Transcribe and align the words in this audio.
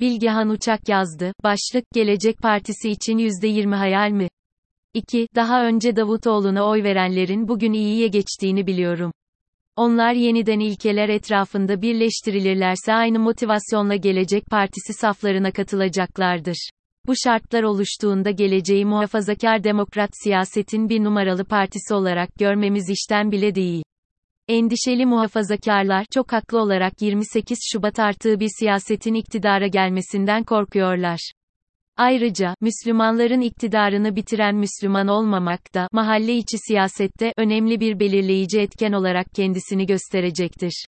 Bilgehan 0.00 0.48
Uçak 0.48 0.88
yazdı. 0.88 1.32
Başlık, 1.44 1.84
Gelecek 1.94 2.38
Partisi 2.38 2.90
için 2.90 3.18
%20 3.18 3.74
hayal 3.74 4.10
mi? 4.10 4.28
2. 4.94 5.28
Daha 5.34 5.64
önce 5.64 5.96
Davutoğlu'na 5.96 6.62
oy 6.62 6.82
verenlerin 6.82 7.48
bugün 7.48 7.72
iyiye 7.72 8.08
geçtiğini 8.08 8.66
biliyorum. 8.66 9.12
Onlar 9.76 10.12
yeniden 10.12 10.60
ilkeler 10.60 11.08
etrafında 11.08 11.82
birleştirilirlerse 11.82 12.92
aynı 12.92 13.18
motivasyonla 13.18 13.96
Gelecek 13.96 14.46
Partisi 14.46 14.92
saflarına 14.92 15.52
katılacaklardır. 15.52 16.70
Bu 17.06 17.12
şartlar 17.24 17.62
oluştuğunda 17.62 18.30
geleceği 18.30 18.84
muhafazakar 18.84 19.64
demokrat 19.64 20.10
siyasetin 20.12 20.88
bir 20.88 21.04
numaralı 21.04 21.44
partisi 21.44 21.94
olarak 21.94 22.34
görmemiz 22.38 22.90
işten 22.90 23.32
bile 23.32 23.54
değil. 23.54 23.82
Endişeli 24.50 25.06
muhafazakarlar 25.06 26.06
çok 26.14 26.32
haklı 26.32 26.60
olarak 26.60 27.02
28 27.02 27.58
Şubat 27.72 27.98
artığı 27.98 28.40
bir 28.40 28.48
siyasetin 28.58 29.14
iktidara 29.14 29.66
gelmesinden 29.66 30.44
korkuyorlar. 30.44 31.32
Ayrıca, 31.96 32.54
Müslümanların 32.60 33.40
iktidarını 33.40 34.16
bitiren 34.16 34.56
Müslüman 34.56 35.08
olmamak 35.08 35.74
da, 35.74 35.88
mahalle 35.92 36.36
içi 36.36 36.58
siyasette, 36.58 37.32
önemli 37.36 37.80
bir 37.80 38.00
belirleyici 38.00 38.60
etken 38.60 38.92
olarak 38.92 39.26
kendisini 39.34 39.86
gösterecektir. 39.86 40.84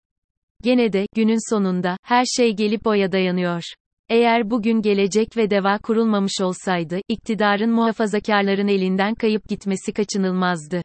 Gene 0.64 0.94
de, 0.94 1.05
günün 1.16 1.53
sonunda, 1.53 1.98
her 2.03 2.26
şey 2.26 2.55
gelip 2.55 2.88
oya 2.88 3.12
dayanıyor. 3.12 3.64
Eğer 4.09 4.50
bugün 4.50 4.81
gelecek 4.81 5.38
ve 5.38 5.50
deva 5.50 5.78
kurulmamış 5.78 6.41
olsaydı, 6.41 7.00
iktidarın 7.08 7.72
muhafazakarların 7.72 8.67
elinden 8.67 9.16
kayıp 9.16 9.50
gitmesi 9.50 9.94
kaçınılmazdı. 9.94 10.81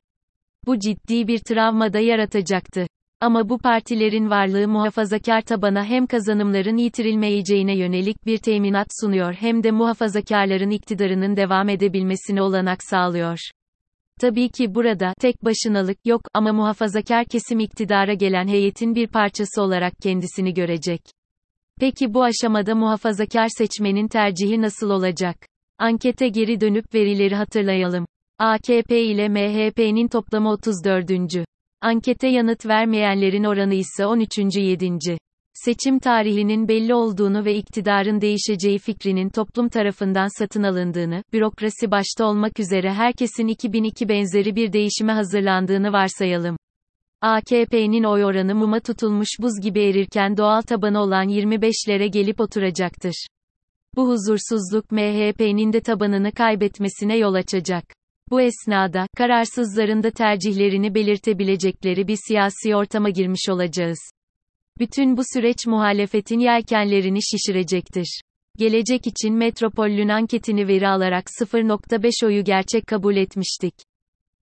Bu 0.67 0.79
ciddi 0.79 1.29
bir 1.29 1.39
travma 1.39 1.93
da 1.93 1.99
yaratacaktı. 1.99 2.87
Ama 3.21 3.49
bu 3.49 3.59
partilerin 3.59 4.31
varlığı 4.31 4.69
muhafazakar 4.69 5.43
tabana 5.43 5.85
hem 5.85 6.07
kazanımların 6.07 6.77
yitirilmeyeceğine 6.77 7.77
yönelik 7.77 8.27
bir 8.27 8.39
teminat 8.39 8.87
sunuyor 9.01 9.35
hem 9.35 9.63
de 9.63 9.71
muhafazakarların 9.71 10.71
iktidarının 10.71 11.37
devam 11.37 11.69
edebilmesine 11.69 12.43
olanak 12.43 12.85
sağlıyor. 12.85 13.39
Tabii 14.21 14.49
ki 14.49 14.75
burada 14.75 15.15
tek 15.21 15.45
başınalık 15.45 16.07
yok 16.07 16.21
ama 16.35 16.53
muhafazakar 16.53 17.25
kesim 17.25 17.61
iktidara 17.61 18.15
gelen 18.15 18.49
heyetin 18.49 18.95
bir 18.95 19.07
parçası 19.07 19.63
olarak 19.63 19.93
kendisini 20.03 20.55
görecek. 20.55 21.01
Peki 21.81 22.15
bu 22.15 22.25
aşamada 22.25 22.75
muhafazakar 22.75 23.49
seçmenin 23.59 24.09
tercihi 24.09 24.63
nasıl 24.63 24.91
olacak? 24.91 25.37
Ankete 25.79 26.29
geri 26.29 26.61
dönüp 26.61 26.95
verileri 26.95 27.35
hatırlayalım. 27.35 28.07
AKP 28.39 29.03
ile 29.03 29.29
MHP'nin 29.29 30.09
toplamı 30.09 30.51
34. 30.51 31.11
Ankete 31.81 32.29
yanıt 32.29 32.67
vermeyenlerin 32.67 33.45
oranı 33.45 33.75
ise 33.75 34.07
13. 34.07 34.39
7. 34.57 34.99
Seçim 35.53 35.99
tarihinin 35.99 36.69
belli 36.69 36.95
olduğunu 36.95 37.45
ve 37.45 37.55
iktidarın 37.55 38.21
değişeceği 38.21 38.79
fikrinin 38.79 39.29
toplum 39.29 39.69
tarafından 39.69 40.39
satın 40.39 40.63
alındığını, 40.63 41.23
bürokrasi 41.33 41.91
başta 41.91 42.25
olmak 42.25 42.61
üzere 42.61 42.93
herkesin 42.93 43.47
2002 43.47 44.09
benzeri 44.09 44.57
bir 44.57 44.73
değişime 44.73 45.13
hazırlandığını 45.13 45.93
varsayalım. 45.93 46.57
AKP'nin 47.21 48.05
oy 48.05 48.25
oranı 48.25 48.55
muma 48.55 48.81
tutulmuş 48.81 49.29
buz 49.41 49.61
gibi 49.63 49.81
erirken 49.81 50.37
doğal 50.37 50.63
tabanı 50.63 51.01
olan 51.01 51.29
25'lere 51.29 52.07
gelip 52.07 52.41
oturacaktır. 52.41 53.27
Bu 53.97 54.09
huzursuzluk 54.09 54.93
MHP'nin 54.93 55.73
de 55.73 55.81
tabanını 55.81 56.33
kaybetmesine 56.33 57.17
yol 57.17 57.35
açacak. 57.35 57.85
Bu 58.31 58.41
esnada, 58.41 59.07
kararsızların 59.17 60.03
da 60.03 60.11
tercihlerini 60.11 60.95
belirtebilecekleri 60.95 62.09
bir 62.09 62.19
siyasi 62.29 62.77
ortama 62.77 63.11
girmiş 63.11 63.49
olacağız. 63.49 63.99
Bütün 64.79 65.17
bu 65.17 65.23
süreç 65.35 65.67
muhalefetin 65.67 66.39
yelkenlerini 66.39 67.19
şişirecektir. 67.23 68.21
Gelecek 68.59 69.07
için 69.07 69.35
Metropol'ün 69.35 70.09
anketini 70.09 70.69
veri 70.69 70.89
alarak 70.89 71.25
0.5 71.41 72.27
oyu 72.27 72.45
gerçek 72.45 72.87
kabul 72.87 73.17
etmiştik. 73.17 73.75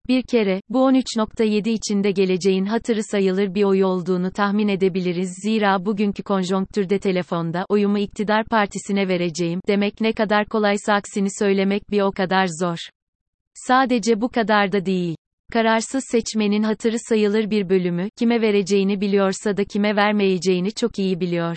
Bir 0.08 0.22
kere, 0.22 0.60
bu 0.68 0.90
13.7 0.90 1.68
içinde 1.68 2.10
geleceğin 2.10 2.64
hatırı 2.64 3.04
sayılır 3.04 3.54
bir 3.54 3.64
oy 3.64 3.84
olduğunu 3.84 4.30
tahmin 4.30 4.68
edebiliriz 4.68 5.30
zira 5.42 5.84
bugünkü 5.84 6.22
konjonktürde 6.22 6.98
telefonda 6.98 7.64
oyumu 7.68 7.98
iktidar 7.98 8.44
partisine 8.44 9.08
vereceğim 9.08 9.60
demek 9.68 10.00
ne 10.00 10.12
kadar 10.12 10.46
kolaysa 10.46 10.92
aksini 10.92 11.28
söylemek 11.38 11.90
bir 11.90 12.00
o 12.00 12.12
kadar 12.12 12.46
zor. 12.60 12.78
Sadece 13.54 14.20
bu 14.20 14.28
kadar 14.28 14.72
da 14.72 14.86
değil. 14.86 15.16
Kararsız 15.52 16.04
seçmenin 16.10 16.62
hatırı 16.62 16.96
sayılır 17.08 17.50
bir 17.50 17.68
bölümü, 17.68 18.08
kime 18.18 18.40
vereceğini 18.40 19.00
biliyorsa 19.00 19.56
da 19.56 19.64
kime 19.64 19.96
vermeyeceğini 19.96 20.72
çok 20.72 20.98
iyi 20.98 21.20
biliyor. 21.20 21.56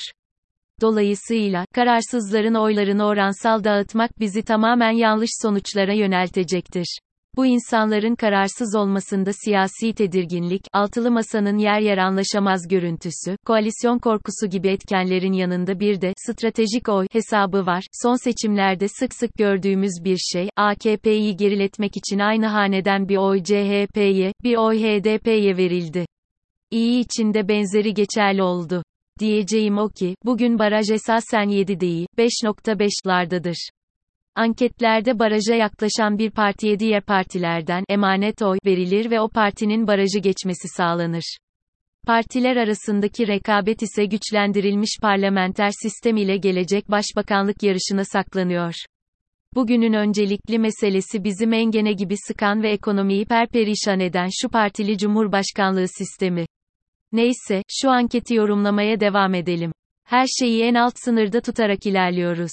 Dolayısıyla, 0.82 1.66
kararsızların 1.76 2.54
oylarını 2.54 3.06
oransal 3.06 3.64
dağıtmak 3.64 4.20
bizi 4.20 4.42
tamamen 4.42 4.92
yanlış 4.92 5.30
sonuçlara 5.42 5.94
yöneltecektir. 5.94 7.00
Bu 7.36 7.46
insanların 7.46 8.16
kararsız 8.16 8.76
olmasında 8.76 9.32
siyasi 9.34 9.94
tedirginlik, 9.94 10.62
altılı 10.74 11.12
masanın 11.12 11.58
yer 11.58 11.80
yer 11.80 11.98
anlaşamaz 11.98 12.68
görüntüsü, 12.68 13.38
koalisyon 13.46 14.00
korkusu 14.00 14.48
gibi 14.50 14.68
etkenlerin 14.68 15.34
yanında 15.34 15.80
bir 15.80 16.02
de 16.02 16.14
stratejik 16.18 16.90
oy 16.90 17.08
hesabı 17.12 17.66
var. 17.66 17.84
Son 18.04 18.16
seçimlerde 18.24 18.88
sık 18.88 19.14
sık 19.14 19.34
gördüğümüz 19.34 19.94
bir 20.04 20.18
şey, 20.18 20.50
AKP'yi 20.58 21.36
geriletmek 21.36 21.98
için 21.98 22.20
aynı 22.20 22.48
haneden 22.48 23.10
bir 23.10 23.18
oy 23.18 23.44
CHP'ye, 23.44 24.34
bir 24.44 24.58
oy 24.58 24.80
HDP'ye 24.80 25.58
verildi. 25.58 26.06
İyi 26.72 27.00
içinde 27.00 27.48
benzeri 27.48 27.94
geçerli 27.94 28.44
oldu. 28.44 28.84
Diyeceğim 29.20 29.78
o 29.78 29.90
ki, 29.90 30.16
bugün 30.26 30.60
baraj 30.60 30.92
esasen 30.92 31.50
7 31.50 31.80
değil, 31.80 32.08
5.5'lardadır. 32.18 33.70
Anketlerde 34.36 35.20
baraja 35.20 35.56
yaklaşan 35.56 36.18
bir 36.18 36.32
partiye 36.32 36.80
diğer 36.80 37.02
partilerden 37.02 37.84
emanet 37.90 38.42
oy 38.42 38.58
verilir 38.66 39.12
ve 39.12 39.20
o 39.20 39.30
partinin 39.30 39.88
barajı 39.88 40.20
geçmesi 40.20 40.68
sağlanır. 40.68 41.38
Partiler 42.08 42.56
arasındaki 42.56 43.28
rekabet 43.28 43.82
ise 43.82 44.06
güçlendirilmiş 44.06 44.90
parlamenter 45.02 45.70
sistem 45.82 46.18
ile 46.18 46.38
gelecek 46.38 46.92
başbakanlık 46.92 47.64
yarışına 47.64 48.06
saklanıyor. 48.06 48.74
Bugünün 49.56 49.94
öncelikli 49.94 50.60
meselesi 50.60 51.24
bizim 51.24 51.50
mengene 51.50 51.94
gibi 51.94 52.16
sıkan 52.28 52.64
ve 52.64 52.72
ekonomiyi 52.72 53.26
perperişan 53.26 54.00
eden 54.00 54.30
şu 54.42 54.50
partili 54.50 54.98
cumhurbaşkanlığı 54.98 55.88
sistemi. 55.88 56.46
Neyse, 57.12 57.62
şu 57.70 57.90
anketi 57.90 58.36
yorumlamaya 58.36 59.00
devam 59.00 59.34
edelim. 59.34 59.72
Her 60.04 60.28
şeyi 60.40 60.64
en 60.64 60.74
alt 60.74 60.94
sınırda 60.98 61.42
tutarak 61.42 61.86
ilerliyoruz. 61.86 62.52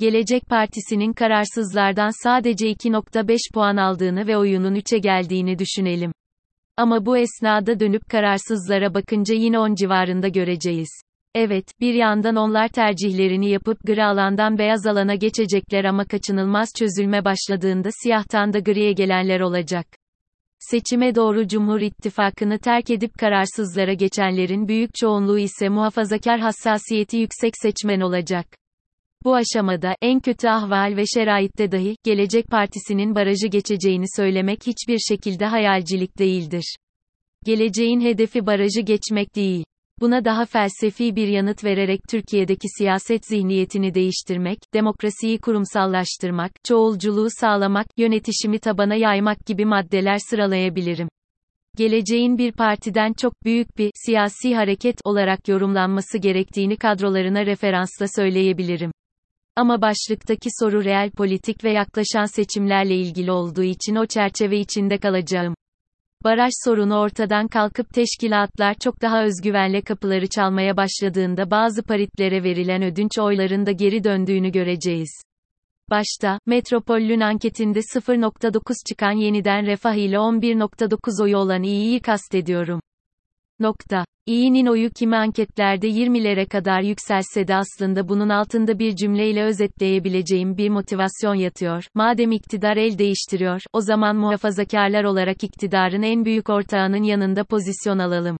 Gelecek 0.00 0.48
Partisi'nin 0.48 1.12
kararsızlardan 1.12 2.24
sadece 2.24 2.72
2.5 2.72 3.38
puan 3.54 3.76
aldığını 3.76 4.26
ve 4.26 4.36
oyunun 4.36 4.74
3'e 4.74 4.98
geldiğini 4.98 5.58
düşünelim. 5.58 6.12
Ama 6.76 7.06
bu 7.06 7.18
esnada 7.18 7.80
dönüp 7.80 8.10
kararsızlara 8.10 8.94
bakınca 8.94 9.34
yine 9.34 9.58
10 9.58 9.74
civarında 9.74 10.28
göreceğiz. 10.28 10.88
Evet, 11.34 11.64
bir 11.80 11.94
yandan 11.94 12.36
onlar 12.36 12.68
tercihlerini 12.68 13.50
yapıp 13.50 13.86
gri 13.86 14.04
alandan 14.04 14.58
beyaz 14.58 14.86
alana 14.86 15.14
geçecekler 15.14 15.84
ama 15.84 16.04
kaçınılmaz 16.04 16.68
çözülme 16.78 17.24
başladığında 17.24 17.88
siyahtan 18.02 18.52
da 18.52 18.58
griye 18.58 18.92
gelenler 18.92 19.40
olacak. 19.40 19.86
Seçime 20.58 21.14
doğru 21.14 21.48
Cumhur 21.48 21.80
İttifakı'nı 21.80 22.58
terk 22.58 22.90
edip 22.90 23.18
kararsızlara 23.18 23.92
geçenlerin 23.92 24.68
büyük 24.68 24.94
çoğunluğu 24.94 25.38
ise 25.38 25.68
muhafazakar 25.68 26.40
hassasiyeti 26.40 27.16
yüksek 27.16 27.52
seçmen 27.62 28.00
olacak. 28.00 28.46
Bu 29.24 29.34
aşamada, 29.34 29.94
en 30.02 30.20
kötü 30.20 30.48
ahval 30.48 30.96
ve 30.96 31.04
şeraitte 31.06 31.72
dahi, 31.72 31.96
Gelecek 32.04 32.46
Partisi'nin 32.46 33.14
barajı 33.14 33.46
geçeceğini 33.46 34.04
söylemek 34.16 34.66
hiçbir 34.66 34.98
şekilde 34.98 35.46
hayalcilik 35.46 36.18
değildir. 36.18 36.76
Geleceğin 37.44 38.00
hedefi 38.00 38.46
barajı 38.46 38.80
geçmek 38.80 39.36
değil. 39.36 39.64
Buna 40.00 40.24
daha 40.24 40.44
felsefi 40.44 41.16
bir 41.16 41.28
yanıt 41.28 41.64
vererek 41.64 42.00
Türkiye'deki 42.10 42.68
siyaset 42.78 43.26
zihniyetini 43.26 43.94
değiştirmek, 43.94 44.58
demokrasiyi 44.74 45.38
kurumsallaştırmak, 45.38 46.52
çoğulculuğu 46.64 47.28
sağlamak, 47.40 47.86
yönetişimi 47.96 48.58
tabana 48.58 48.94
yaymak 48.94 49.46
gibi 49.46 49.64
maddeler 49.64 50.18
sıralayabilirim. 50.30 51.08
Geleceğin 51.76 52.38
bir 52.38 52.52
partiden 52.52 53.12
çok 53.12 53.44
büyük 53.44 53.78
bir 53.78 53.90
siyasi 54.06 54.54
hareket 54.54 54.96
olarak 55.04 55.48
yorumlanması 55.48 56.18
gerektiğini 56.18 56.76
kadrolarına 56.76 57.46
referansla 57.46 58.06
söyleyebilirim. 58.16 58.90
Ama 59.60 59.82
başlıktaki 59.82 60.48
soru 60.60 60.84
reel 60.84 61.10
politik 61.10 61.64
ve 61.64 61.72
yaklaşan 61.72 62.24
seçimlerle 62.24 62.96
ilgili 62.96 63.32
olduğu 63.32 63.62
için 63.62 63.94
o 63.94 64.06
çerçeve 64.06 64.58
içinde 64.58 64.98
kalacağım. 64.98 65.54
Baraj 66.24 66.50
sorunu 66.64 66.98
ortadan 66.98 67.48
kalkıp 67.48 67.94
teşkilatlar 67.94 68.74
çok 68.84 69.02
daha 69.02 69.24
özgüvenle 69.24 69.80
kapıları 69.80 70.28
çalmaya 70.28 70.76
başladığında 70.76 71.50
bazı 71.50 71.82
paritlere 71.82 72.42
verilen 72.42 72.82
ödünç 72.82 73.18
oyların 73.18 73.66
da 73.66 73.72
geri 73.72 74.04
döndüğünü 74.04 74.52
göreceğiz. 74.52 75.22
Başta, 75.90 76.38
Metropol'ün 76.46 77.20
anketinde 77.20 77.78
0.9 77.78 78.60
çıkan 78.88 79.12
yeniden 79.12 79.66
refah 79.66 79.94
ile 79.94 80.16
11.9 80.16 81.22
oyu 81.22 81.36
olan 81.36 81.62
İyi'yi 81.62 82.00
kastediyorum. 82.00 82.80
Nokta. 83.60 84.04
İyinin 84.26 84.66
oyu 84.66 84.90
kimi 84.90 85.16
anketlerde 85.16 85.88
20'lere 85.88 86.46
kadar 86.46 86.80
yükselse 86.80 87.48
de 87.48 87.56
aslında 87.56 88.08
bunun 88.08 88.28
altında 88.28 88.78
bir 88.78 88.96
cümleyle 88.96 89.44
özetleyebileceğim 89.44 90.56
bir 90.56 90.68
motivasyon 90.68 91.34
yatıyor. 91.34 91.84
Madem 91.94 92.32
iktidar 92.32 92.76
el 92.76 92.98
değiştiriyor, 92.98 93.60
o 93.72 93.80
zaman 93.80 94.16
muhafazakarlar 94.16 95.04
olarak 95.04 95.44
iktidarın 95.44 96.02
en 96.02 96.24
büyük 96.24 96.50
ortağının 96.50 97.02
yanında 97.02 97.44
pozisyon 97.44 97.98
alalım. 97.98 98.36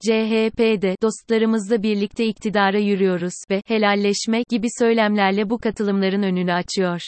CHP'de 0.00 0.96
dostlarımızla 1.02 1.82
birlikte 1.82 2.26
iktidara 2.26 2.78
yürüyoruz 2.78 3.34
ve 3.50 3.62
helalleşme 3.66 4.42
gibi 4.50 4.66
söylemlerle 4.78 5.50
bu 5.50 5.58
katılımların 5.58 6.22
önünü 6.22 6.52
açıyor. 6.52 7.00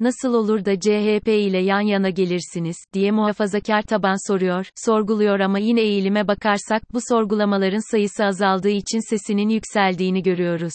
Nasıl 0.00 0.34
olur 0.34 0.64
da 0.64 0.80
CHP 0.80 1.28
ile 1.28 1.58
yan 1.58 1.80
yana 1.80 2.10
gelirsiniz, 2.10 2.76
diye 2.92 3.10
muhafazakar 3.10 3.82
taban 3.82 4.28
soruyor, 4.32 4.70
sorguluyor 4.76 5.40
ama 5.40 5.58
yine 5.58 5.80
eğilime 5.80 6.28
bakarsak 6.28 6.82
bu 6.94 6.98
sorgulamaların 7.08 7.90
sayısı 7.90 8.24
azaldığı 8.24 8.68
için 8.68 9.10
sesinin 9.10 9.48
yükseldiğini 9.48 10.22
görüyoruz. 10.22 10.74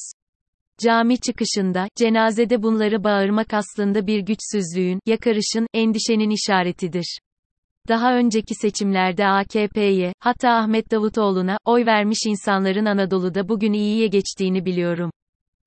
Cami 0.83 1.19
çıkışında, 1.19 1.87
cenazede 1.95 2.63
bunları 2.63 3.03
bağırmak 3.03 3.53
aslında 3.53 4.07
bir 4.07 4.19
güçsüzlüğün, 4.19 4.99
yakarışın, 5.05 5.67
endişenin 5.73 6.29
işaretidir. 6.29 7.19
Daha 7.87 8.15
önceki 8.15 8.55
seçimlerde 8.55 9.27
AKP'ye, 9.27 10.13
hatta 10.19 10.49
Ahmet 10.49 10.91
Davutoğlu'na, 10.91 11.57
oy 11.65 11.85
vermiş 11.85 12.19
insanların 12.25 12.85
Anadolu'da 12.85 13.49
bugün 13.49 13.73
iyiye 13.73 14.07
geçtiğini 14.07 14.65
biliyorum. 14.65 15.11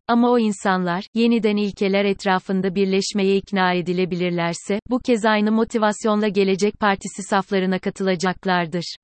Ama 0.08 0.30
o 0.30 0.38
insanlar, 0.38 1.04
yeniden 1.14 1.56
ilkeler 1.56 2.04
etrafında 2.04 2.74
birleşmeye 2.74 3.36
ikna 3.36 3.72
edilebilirlerse, 3.72 4.78
bu 4.90 4.98
kez 4.98 5.24
aynı 5.24 5.52
motivasyonla 5.52 6.28
Gelecek 6.28 6.80
Partisi 6.80 7.22
saflarına 7.22 7.78
katılacaklardır. 7.78 8.96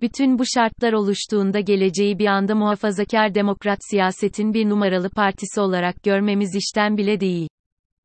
Bütün 0.00 0.38
bu 0.38 0.42
şartlar 0.54 0.92
oluştuğunda 0.92 1.60
geleceği 1.60 2.18
bir 2.18 2.26
anda 2.26 2.54
muhafazakar 2.54 3.34
demokrat 3.34 3.78
siyasetin 3.90 4.54
bir 4.54 4.68
numaralı 4.68 5.10
partisi 5.10 5.60
olarak 5.60 6.02
görmemiz 6.02 6.54
işten 6.54 6.96
bile 6.96 7.20
değil. 7.20 7.48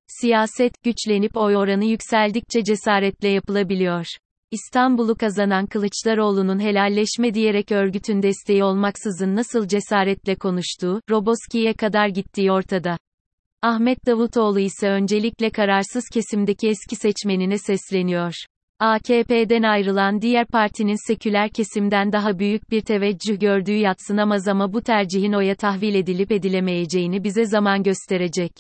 Siyaset, 0.08 0.84
güçlenip 0.84 1.38
oy 1.38 1.58
oranı 1.58 1.86
yükseldikçe 1.86 2.64
cesaretle 2.64 3.30
yapılabiliyor. 3.30 4.06
İstanbul'u 4.52 5.16
kazanan 5.16 5.66
Kılıçdaroğlu'nun 5.66 6.60
helalleşme 6.60 7.34
diyerek 7.34 7.72
örgütün 7.72 8.22
desteği 8.22 8.64
olmaksızın 8.64 9.36
nasıl 9.36 9.68
cesaretle 9.68 10.36
konuştuğu, 10.36 11.02
Roboski'ye 11.10 11.74
kadar 11.74 12.08
gittiği 12.08 12.52
ortada. 12.52 12.98
Ahmet 13.62 14.06
Davutoğlu 14.06 14.60
ise 14.60 14.90
öncelikle 14.90 15.50
kararsız 15.50 16.04
kesimdeki 16.14 16.68
eski 16.68 16.96
seçmenine 16.96 17.58
sesleniyor. 17.58 18.34
AKP'den 18.80 19.64
ayrılan 19.64 20.22
diğer 20.22 20.48
partinin 20.48 21.08
seküler 21.08 21.50
kesimden 21.50 22.12
daha 22.12 22.40
büyük 22.40 22.72
bir 22.72 22.82
teveccüh 22.82 23.40
gördüğü 23.40 23.78
yatsınamaz 23.78 24.48
ama 24.48 24.74
bu 24.74 24.82
tercihin 24.82 25.34
oya 25.34 25.56
tahvil 25.56 25.96
edilip 25.96 26.32
edilemeyeceğini 26.32 27.24
bize 27.24 27.46
zaman 27.46 27.84
gösterecek. 27.84 28.52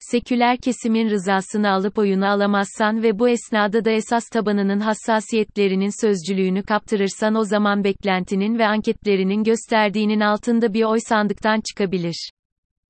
Seküler 0.00 0.56
kesimin 0.56 1.10
rızasını 1.10 1.70
alıp 1.70 1.98
oyunu 1.98 2.26
alamazsan 2.26 3.02
ve 3.02 3.18
bu 3.18 3.28
esnada 3.28 3.84
da 3.84 3.90
esas 3.90 4.28
tabanının 4.28 4.80
hassasiyetlerinin 4.80 6.00
sözcülüğünü 6.00 6.62
kaptırırsan 6.62 7.34
o 7.34 7.44
zaman 7.44 7.84
beklentinin 7.84 8.58
ve 8.58 8.66
anketlerinin 8.66 9.44
gösterdiğinin 9.44 10.20
altında 10.20 10.74
bir 10.74 10.84
oy 10.84 10.98
sandıktan 11.08 11.60
çıkabilir. 11.60 12.30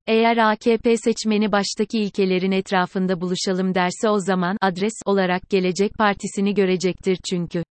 Eğer 0.07 0.37
AKP 0.37 0.97
seçmeni 0.97 1.51
baştaki 1.51 1.99
ilkelerin 1.99 2.51
etrafında 2.51 3.21
buluşalım 3.21 3.75
derse 3.75 4.09
o 4.09 4.19
zaman 4.19 4.57
adres 4.61 4.93
olarak 5.05 5.49
Gelecek 5.49 5.93
Partisi'ni 5.93 6.53
görecektir 6.53 7.17
çünkü. 7.29 7.63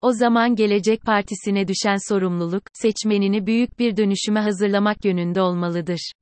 O 0.00 0.12
zaman 0.12 0.54
Gelecek 0.54 1.02
Partisi'ne 1.02 1.68
düşen 1.68 2.08
sorumluluk, 2.08 2.62
seçmenini 2.72 3.46
büyük 3.46 3.78
bir 3.78 3.96
dönüşüme 3.96 4.40
hazırlamak 4.40 5.04
yönünde 5.04 5.40
olmalıdır. 5.40 6.12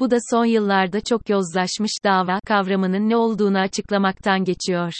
Bu 0.00 0.10
da 0.10 0.16
son 0.30 0.44
yıllarda 0.44 1.00
çok 1.00 1.28
yozlaşmış 1.28 1.92
dava 2.04 2.40
kavramının 2.46 3.08
ne 3.08 3.16
olduğunu 3.16 3.58
açıklamaktan 3.58 4.44
geçiyor. 4.44 4.92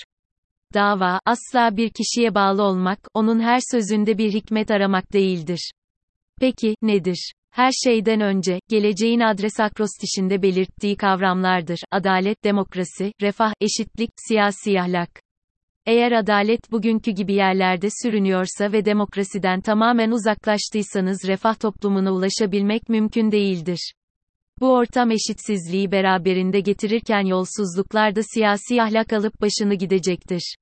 Dava, 0.74 1.20
asla 1.26 1.76
bir 1.76 1.90
kişiye 1.90 2.34
bağlı 2.34 2.62
olmak, 2.62 2.98
onun 3.14 3.40
her 3.40 3.60
sözünde 3.70 4.18
bir 4.18 4.32
hikmet 4.32 4.70
aramak 4.70 5.12
değildir. 5.12 5.72
Peki, 6.40 6.74
nedir? 6.82 7.32
Her 7.50 7.70
şeyden 7.84 8.20
önce, 8.20 8.60
geleceğin 8.68 9.20
adres 9.20 9.60
akrostişinde 9.60 10.42
belirttiği 10.42 10.96
kavramlardır. 10.96 11.80
Adalet, 11.90 12.44
demokrasi, 12.44 13.12
refah, 13.22 13.52
eşitlik, 13.60 14.10
siyasi 14.28 14.80
ahlak. 14.80 15.10
Eğer 15.86 16.12
adalet 16.12 16.72
bugünkü 16.72 17.10
gibi 17.10 17.34
yerlerde 17.34 17.88
sürünüyorsa 18.02 18.72
ve 18.72 18.84
demokrasiden 18.84 19.60
tamamen 19.60 20.10
uzaklaştıysanız 20.10 21.24
refah 21.28 21.60
toplumuna 21.60 22.12
ulaşabilmek 22.12 22.88
mümkün 22.88 23.32
değildir. 23.32 23.92
Bu 24.60 24.72
ortam 24.72 25.10
eşitsizliği 25.10 25.92
beraberinde 25.92 26.60
getirirken 26.60 27.26
yolsuzluklar 27.26 28.16
da 28.16 28.20
siyasi 28.34 28.82
ahlak 28.82 29.12
alıp 29.12 29.40
başını 29.40 29.74
gidecektir. 29.74 30.56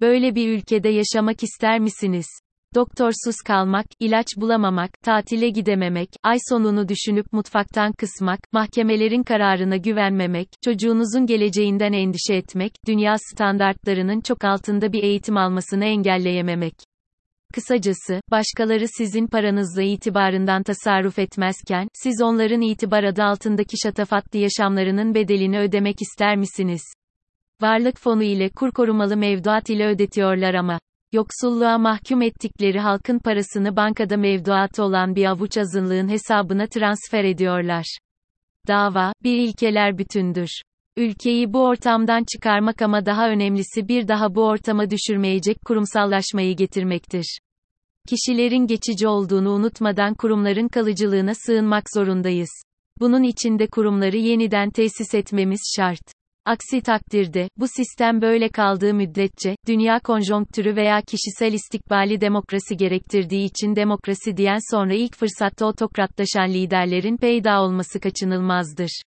Böyle 0.00 0.34
bir 0.34 0.48
ülkede 0.58 0.88
yaşamak 0.88 1.42
ister 1.42 1.80
misiniz? 1.80 2.26
Doktorsuz 2.74 3.36
kalmak, 3.46 3.86
ilaç 4.00 4.26
bulamamak, 4.36 4.90
tatile 5.02 5.48
gidememek, 5.48 6.08
ay 6.22 6.36
sonunu 6.48 6.88
düşünüp 6.88 7.32
mutfaktan 7.32 7.92
kısmak, 7.92 8.40
mahkemelerin 8.52 9.22
kararına 9.22 9.76
güvenmemek, 9.76 10.48
çocuğunuzun 10.64 11.26
geleceğinden 11.26 11.92
endişe 11.92 12.34
etmek, 12.34 12.72
dünya 12.86 13.16
standartlarının 13.18 14.20
çok 14.20 14.44
altında 14.44 14.92
bir 14.92 15.02
eğitim 15.02 15.36
almasını 15.36 15.84
engelleyememek. 15.84 16.74
Kısacası, 17.54 18.20
başkaları 18.30 18.88
sizin 18.88 19.26
paranızla 19.26 19.82
itibarından 19.82 20.62
tasarruf 20.62 21.18
etmezken, 21.18 21.88
siz 21.94 22.22
onların 22.22 22.60
itibar 22.60 23.04
adı 23.04 23.22
altındaki 23.22 23.76
şatafatlı 23.82 24.38
yaşamlarının 24.38 25.14
bedelini 25.14 25.58
ödemek 25.58 26.02
ister 26.02 26.36
misiniz? 26.36 26.82
Varlık 27.60 27.98
fonu 27.98 28.22
ile 28.22 28.48
kur 28.48 28.70
korumalı 28.70 29.16
mevduat 29.16 29.70
ile 29.70 29.86
ödetiyorlar 29.86 30.54
ama. 30.54 30.78
Yoksulluğa 31.12 31.78
mahkum 31.78 32.22
ettikleri 32.22 32.80
halkın 32.80 33.18
parasını 33.18 33.76
bankada 33.76 34.16
mevduatı 34.16 34.82
olan 34.82 35.14
bir 35.16 35.24
avuç 35.24 35.58
azınlığın 35.58 36.08
hesabına 36.08 36.66
transfer 36.66 37.24
ediyorlar. 37.24 37.98
Dava, 38.68 39.12
bir 39.24 39.36
ilkeler 39.36 39.98
bütündür. 39.98 40.62
Ülkeyi 40.98 41.52
bu 41.52 41.64
ortamdan 41.64 42.24
çıkarmak 42.32 42.82
ama 42.82 43.06
daha 43.06 43.30
önemlisi 43.30 43.88
bir 43.88 44.08
daha 44.08 44.34
bu 44.34 44.46
ortama 44.46 44.90
düşürmeyecek 44.90 45.56
kurumsallaşmayı 45.64 46.56
getirmektir. 46.56 47.38
Kişilerin 48.08 48.66
geçici 48.66 49.08
olduğunu 49.08 49.50
unutmadan 49.50 50.14
kurumların 50.14 50.68
kalıcılığına 50.68 51.34
sığınmak 51.34 51.84
zorundayız. 51.94 52.48
Bunun 53.00 53.22
için 53.22 53.58
de 53.58 53.66
kurumları 53.66 54.16
yeniden 54.16 54.70
tesis 54.70 55.14
etmemiz 55.14 55.60
şart. 55.76 56.00
Aksi 56.44 56.80
takdirde, 56.80 57.48
bu 57.56 57.68
sistem 57.68 58.20
böyle 58.22 58.48
kaldığı 58.48 58.94
müddetçe, 58.94 59.56
dünya 59.66 60.00
konjonktürü 60.00 60.76
veya 60.76 61.02
kişisel 61.02 61.52
istikbali 61.52 62.20
demokrasi 62.20 62.76
gerektirdiği 62.76 63.44
için 63.44 63.76
demokrasi 63.76 64.36
diyen 64.36 64.58
sonra 64.70 64.94
ilk 64.94 65.16
fırsatta 65.16 65.66
otokratlaşan 65.66 66.48
liderlerin 66.48 67.16
peyda 67.16 67.62
olması 67.62 68.00
kaçınılmazdır. 68.00 69.02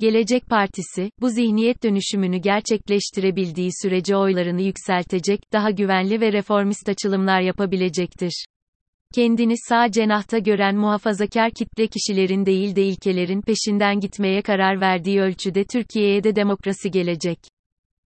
Gelecek 0.00 0.46
Partisi, 0.46 1.10
bu 1.20 1.30
zihniyet 1.30 1.82
dönüşümünü 1.82 2.36
gerçekleştirebildiği 2.36 3.70
sürece 3.82 4.16
oylarını 4.16 4.62
yükseltecek, 4.62 5.52
daha 5.52 5.70
güvenli 5.70 6.20
ve 6.20 6.32
reformist 6.32 6.88
açılımlar 6.88 7.40
yapabilecektir. 7.40 8.46
Kendini 9.14 9.54
sağ 9.68 9.90
cenahta 9.90 10.38
gören 10.38 10.76
muhafazakar 10.76 11.50
kitle 11.50 11.86
kişilerin 11.86 12.46
değil 12.46 12.76
de 12.76 12.82
ilkelerin 12.82 13.42
peşinden 13.42 14.00
gitmeye 14.00 14.42
karar 14.42 14.80
verdiği 14.80 15.20
ölçüde 15.20 15.64
Türkiye'ye 15.64 16.24
de 16.24 16.36
demokrasi 16.36 16.90
gelecek. 16.90 17.38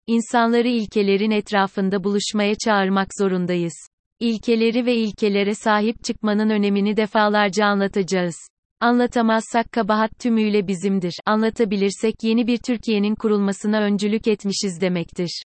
İnsanları 0.07 0.67
ilkelerin 0.67 1.31
etrafında 1.31 2.03
buluşmaya 2.03 2.55
çağırmak 2.65 3.07
zorundayız. 3.19 3.87
İlkeleri 4.19 4.85
ve 4.85 4.95
ilkelere 4.95 5.55
sahip 5.55 6.03
çıkmanın 6.03 6.49
önemini 6.49 6.97
defalarca 6.97 7.65
anlatacağız. 7.65 8.35
Anlatamazsak 8.81 9.71
kabahat 9.71 10.19
tümüyle 10.19 10.67
bizimdir. 10.67 11.13
Anlatabilirsek 11.25 12.15
yeni 12.23 12.47
bir 12.47 12.57
Türkiye'nin 12.57 13.15
kurulmasına 13.15 13.81
öncülük 13.81 14.27
etmişiz 14.27 14.81
demektir. 14.81 15.43